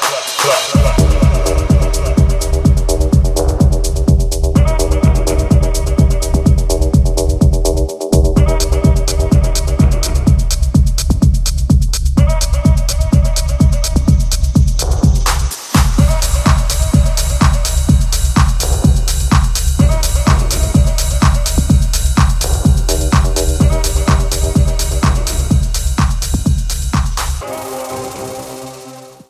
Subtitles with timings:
[0.00, 0.91] club, club, club.